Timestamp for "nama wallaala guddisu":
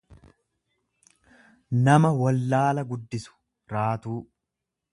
1.89-3.37